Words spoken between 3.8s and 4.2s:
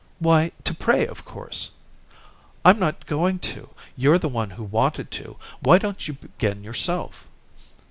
You're